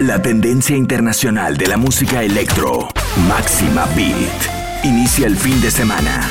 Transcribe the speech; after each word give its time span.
La 0.00 0.20
tendencia 0.20 0.76
internacional 0.76 1.56
de 1.56 1.68
la 1.68 1.78
música 1.78 2.22
electro. 2.22 2.86
Máxima 3.26 3.86
Beat. 3.96 4.84
Inicia 4.84 5.26
el 5.26 5.34
fin 5.34 5.58
de 5.62 5.70
semana. 5.70 6.28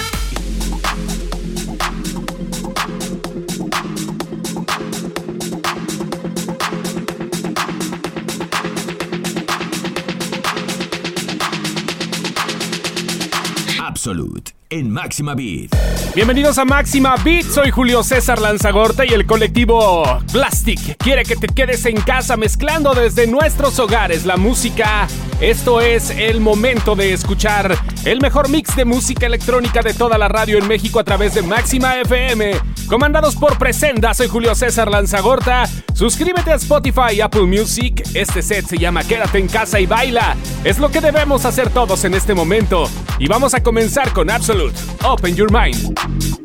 Absolute 13.80 14.54
en 14.76 14.92
Máxima 14.92 15.36
Beat. 15.36 15.74
Bienvenidos 16.14 16.58
a 16.58 16.66
Máxima 16.66 17.16
Beat, 17.24 17.46
soy 17.46 17.72
Julio 17.72 18.04
César 18.04 18.42
Lanzagorta 18.42 19.06
y 19.06 19.10
el 19.10 19.26
colectivo 19.26 20.04
Plastic 20.34 20.98
quiere 20.98 21.24
que 21.24 21.38
te 21.38 21.48
quedes 21.48 21.86
en 21.86 21.96
casa 22.02 22.36
mezclando 22.36 22.94
desde 22.94 23.26
nuestros 23.26 23.80
hogares 23.80 24.26
la 24.26 24.36
música. 24.36 25.08
Esto 25.40 25.80
es 25.80 26.10
el 26.10 26.42
momento 26.42 26.96
de 26.96 27.14
escuchar 27.14 27.78
el 28.04 28.20
mejor 28.20 28.50
mix 28.50 28.76
de 28.76 28.84
música 28.84 29.26
electrónica 29.26 29.82
de 29.82 29.94
toda 29.94 30.18
la 30.18 30.28
radio 30.28 30.58
en 30.58 30.68
México 30.68 31.00
a 31.00 31.06
través 31.06 31.34
de 31.36 31.42
Máxima 31.42 31.98
FM. 32.02 32.75
Comandados 32.88 33.36
por 33.36 33.58
Presenda, 33.58 34.14
soy 34.14 34.28
Julio 34.28 34.54
César 34.54 34.90
Lanzagorta. 34.92 35.68
Suscríbete 35.96 36.52
a 36.52 36.56
Spotify 36.56 37.20
Apple 37.22 37.46
Music. 37.46 38.04
Este 38.14 38.42
set 38.42 38.68
se 38.68 38.78
llama 38.78 39.04
Quédate 39.04 39.40
en 39.40 39.48
casa 39.48 39.80
y 39.80 39.88
baila. 39.88 40.36
Es 40.64 40.78
lo 40.78 40.90
que 40.90 41.02
debemos 41.02 41.46
hacer 41.46 41.70
todos 41.70 42.06
en 42.06 42.14
este 42.14 42.36
momento. 42.36 42.88
Y 43.18 43.28
vamos 43.28 43.56
a 43.56 43.64
comenzar 43.64 44.14
con 44.14 44.30
Absolute. 44.30 44.78
Open 45.04 45.36
your 45.36 45.52
mind. 45.52 46.45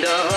window. 0.00 0.29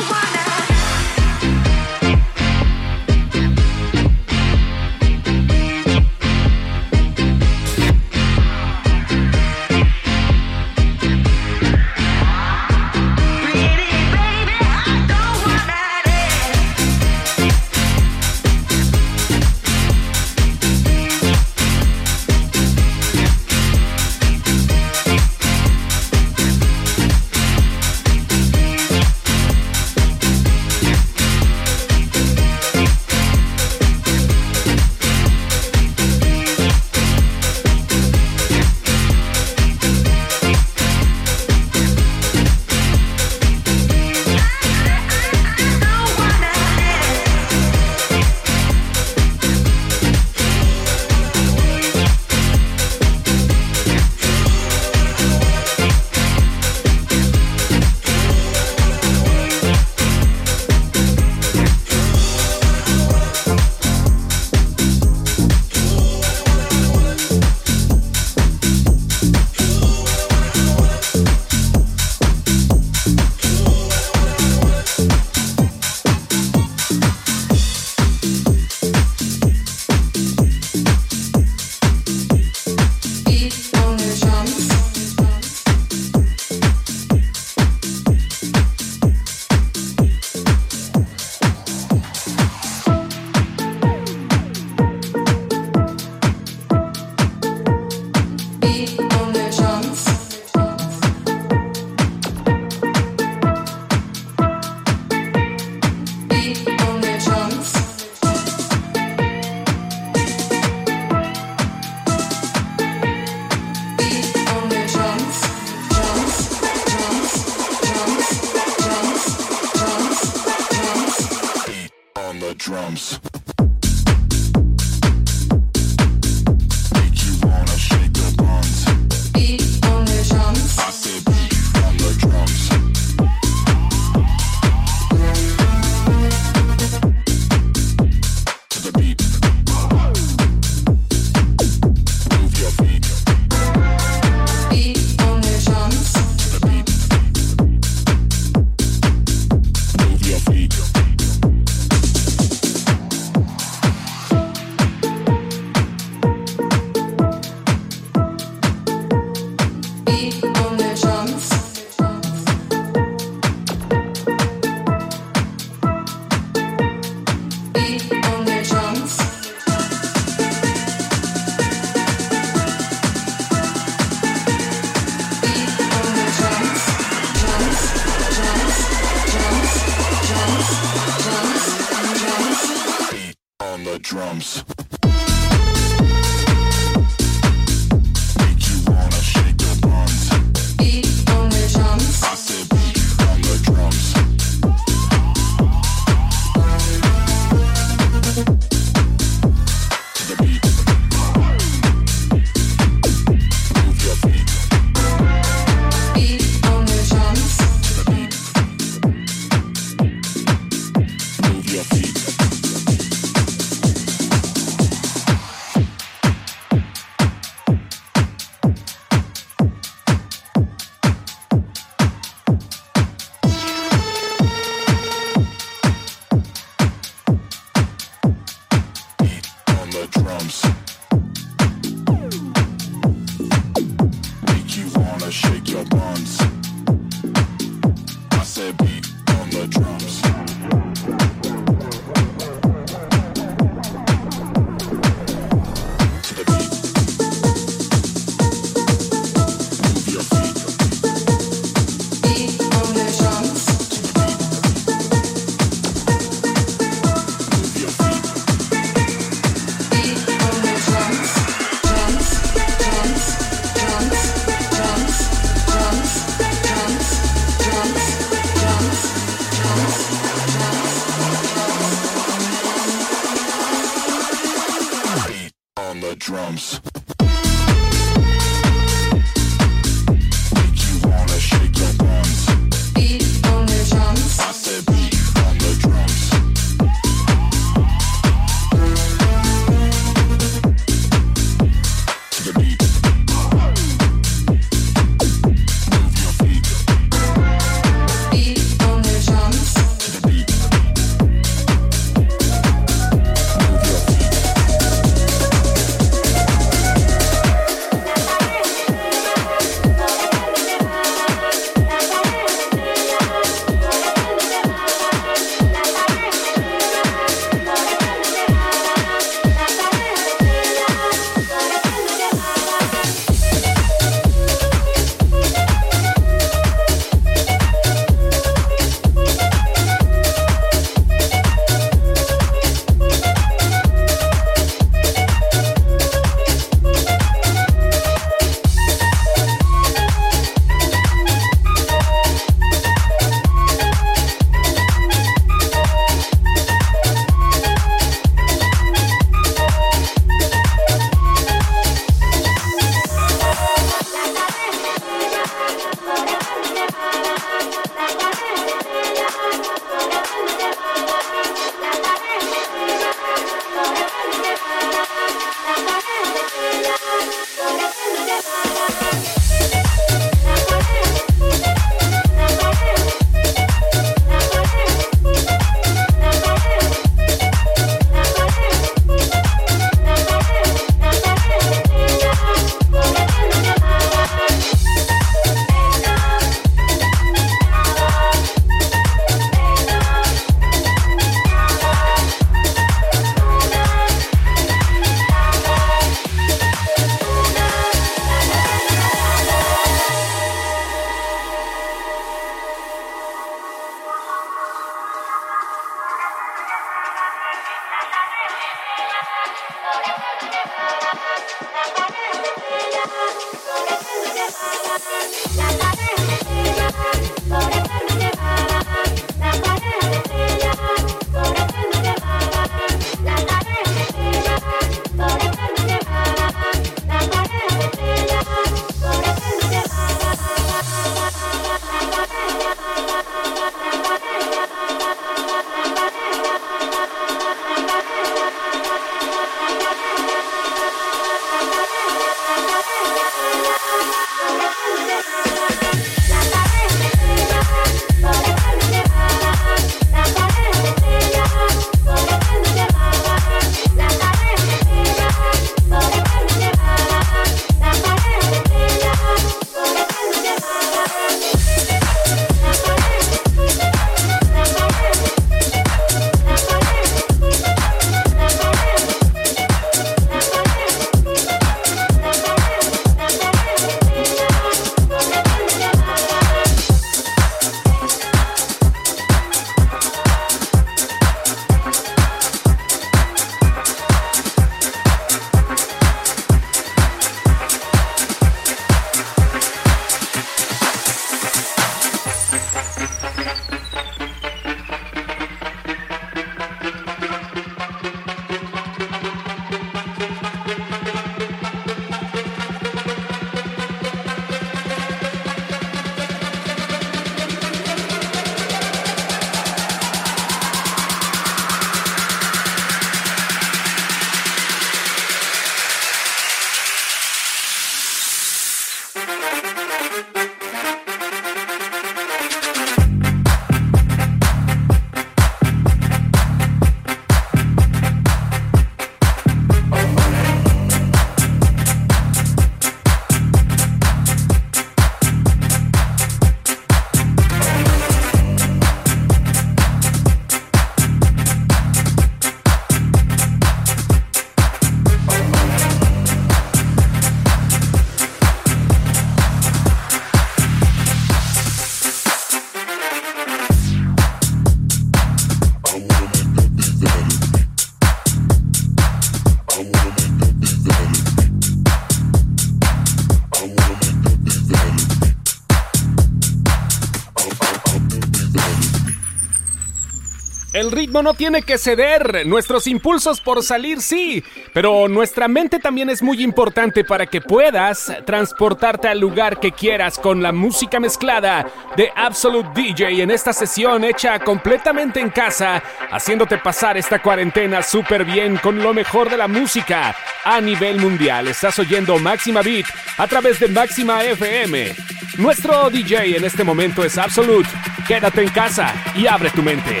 El 570.80 570.92
ritmo 570.92 571.22
no 571.22 571.34
tiene 571.34 571.60
que 571.60 571.76
ceder, 571.76 572.46
nuestros 572.46 572.86
impulsos 572.86 573.42
por 573.42 573.62
salir 573.62 574.00
sí, 574.00 574.42
pero 574.72 575.08
nuestra 575.08 575.46
mente 575.46 575.78
también 575.78 576.08
es 576.08 576.22
muy 576.22 576.42
importante 576.42 577.04
para 577.04 577.26
que 577.26 577.42
puedas 577.42 578.10
transportarte 578.24 579.06
al 579.06 579.20
lugar 579.20 579.60
que 579.60 579.72
quieras 579.72 580.18
con 580.18 580.42
la 580.42 580.52
música 580.52 580.98
mezclada 580.98 581.66
de 581.98 582.10
Absolute 582.16 582.70
DJ 582.74 583.22
en 583.22 583.30
esta 583.30 583.52
sesión 583.52 584.04
hecha 584.04 584.38
completamente 584.38 585.20
en 585.20 585.28
casa, 585.28 585.82
haciéndote 586.10 586.56
pasar 586.56 586.96
esta 586.96 587.20
cuarentena 587.20 587.82
súper 587.82 588.24
bien 588.24 588.56
con 588.56 588.82
lo 588.82 588.94
mejor 588.94 589.28
de 589.28 589.36
la 589.36 589.48
música 589.48 590.16
a 590.44 590.62
nivel 590.62 590.98
mundial. 590.98 591.48
Estás 591.48 591.78
oyendo 591.78 592.18
Máxima 592.18 592.62
Beat 592.62 592.86
a 593.18 593.26
través 593.26 593.60
de 593.60 593.68
Máxima 593.68 594.24
FM. 594.24 594.94
Nuestro 595.36 595.90
DJ 595.90 596.38
en 596.38 596.44
este 596.46 596.64
momento 596.64 597.04
es 597.04 597.18
Absolute. 597.18 597.68
Quédate 598.08 598.40
en 598.40 598.48
casa 598.48 598.94
y 599.14 599.26
abre 599.26 599.50
tu 599.50 599.62
mente. 599.62 600.00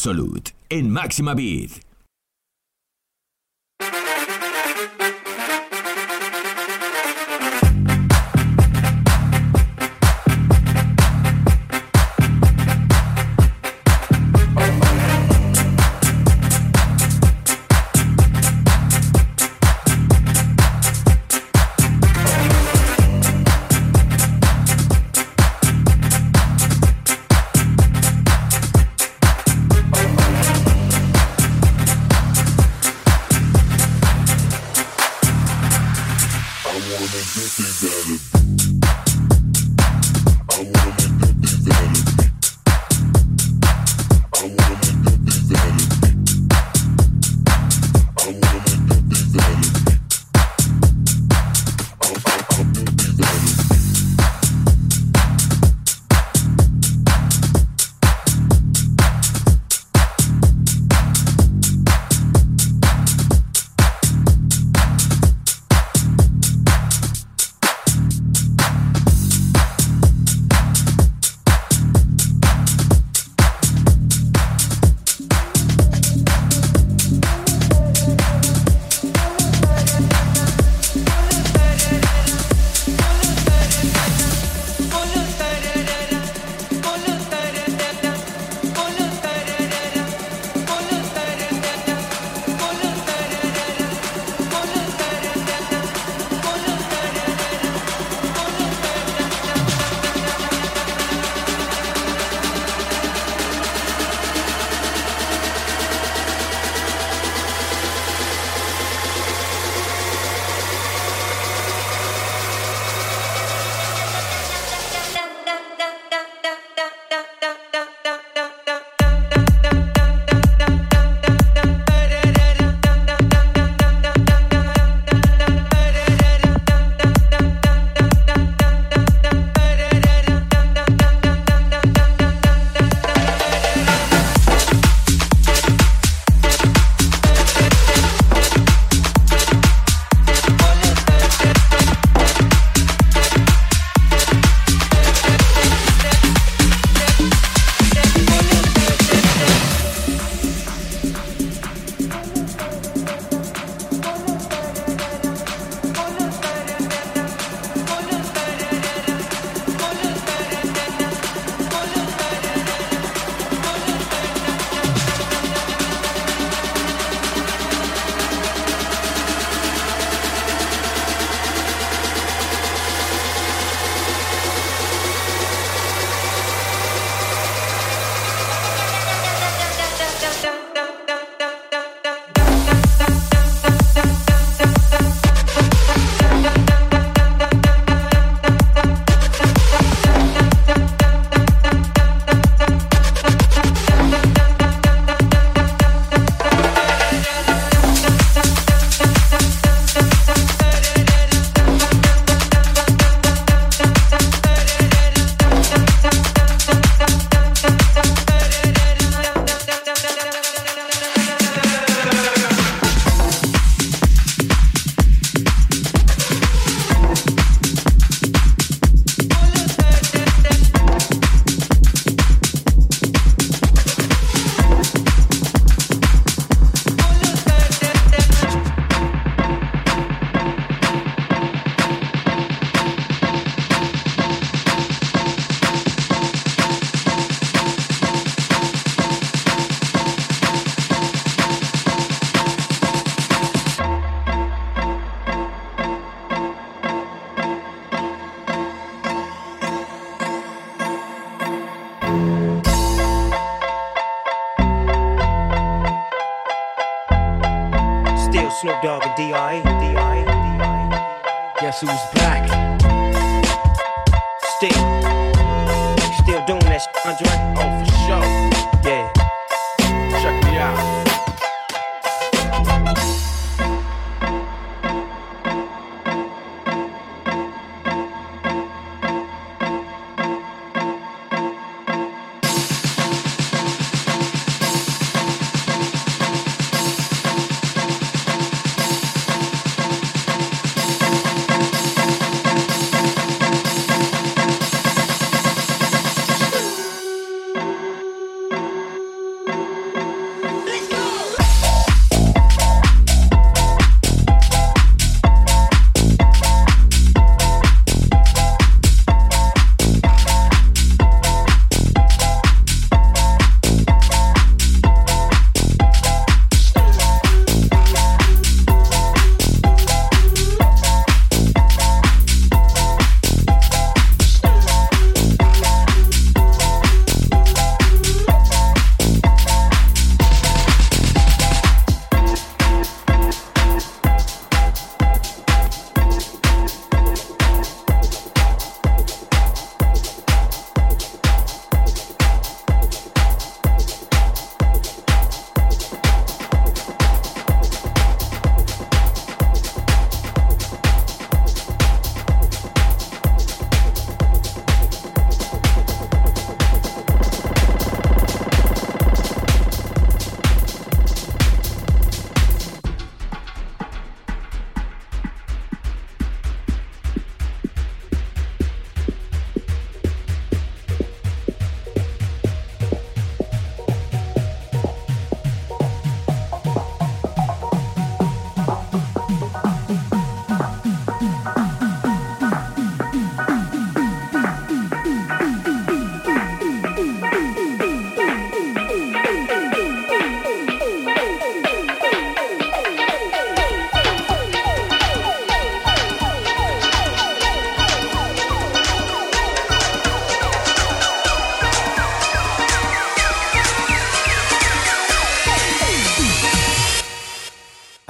Absolute 0.00 0.54
en 0.70 0.90
Máxima 0.90 1.34
Beat. 1.34 1.89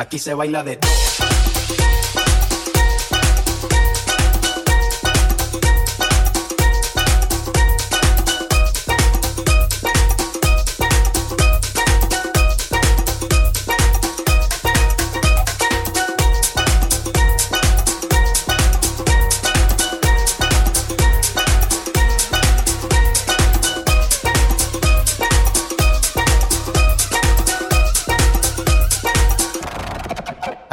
Aquí 0.01 0.19
se 0.19 0.33
baila 0.33 0.63
de 0.65 0.77
todo. 0.79 1.30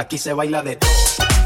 Aquí 0.08 0.17
se 0.17 0.32
baila 0.32 0.63
de 0.63 0.78
todo. 0.78 1.37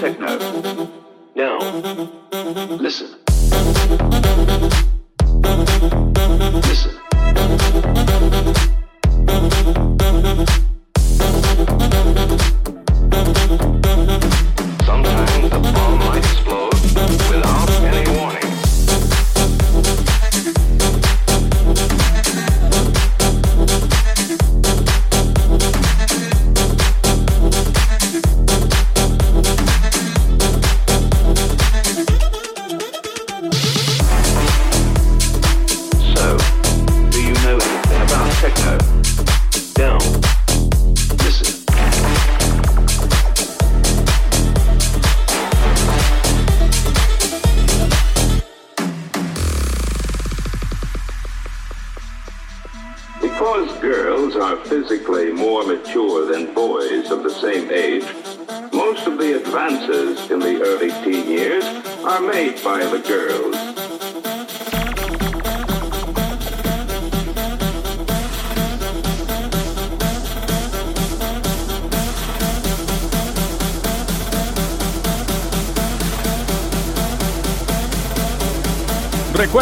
sick 0.00 0.18
note. 0.18 0.90
No. 1.34 2.19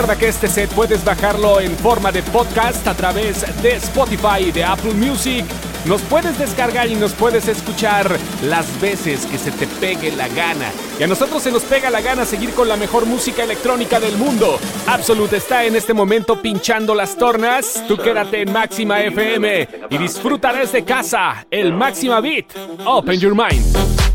Recuerda 0.08 0.24
que 0.24 0.30
este 0.30 0.48
set 0.48 0.70
puedes 0.70 1.04
bajarlo 1.04 1.60
en 1.60 1.76
forma 1.76 2.10
de 2.10 2.22
podcast 2.22 2.88
a 2.88 2.94
través 2.94 3.44
de 3.60 3.72
Spotify 3.72 4.44
y 4.46 4.52
de 4.52 4.64
Apple 4.64 4.94
Music. 4.94 5.44
Nos 5.84 6.00
puedes 6.00 6.38
descargar 6.38 6.88
y 6.88 6.94
nos 6.94 7.12
puedes 7.12 7.46
escuchar 7.46 8.16
las 8.42 8.80
veces 8.80 9.26
que 9.26 9.36
se 9.36 9.50
te 9.50 9.66
pegue 9.66 10.10
la 10.12 10.28
gana. 10.28 10.72
Y 10.98 11.02
a 11.02 11.06
nosotros 11.06 11.42
se 11.42 11.52
nos 11.52 11.62
pega 11.62 11.90
la 11.90 12.00
gana 12.00 12.24
seguir 12.24 12.54
con 12.54 12.68
la 12.68 12.78
mejor 12.78 13.04
música 13.04 13.42
electrónica 13.44 14.00
del 14.00 14.16
mundo. 14.16 14.58
Absolute 14.86 15.36
está 15.36 15.66
en 15.66 15.76
este 15.76 15.92
momento 15.92 16.40
pinchando 16.40 16.94
las 16.94 17.14
tornas. 17.18 17.84
Tú 17.86 17.98
quédate 17.98 18.40
en 18.40 18.50
Máxima 18.50 19.02
FM 19.02 19.68
y 19.90 19.98
disfruta 19.98 20.54
desde 20.54 20.84
casa 20.84 21.46
el 21.50 21.74
Máxima 21.74 22.22
Beat. 22.22 22.46
Open 22.86 23.20
your 23.20 23.34
mind. 23.34 24.07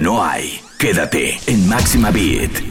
No 0.00 0.24
hay. 0.24 0.60
Quédate 0.78 1.38
en 1.46 1.68
Máxima 1.68 2.10
Beat. 2.10 2.63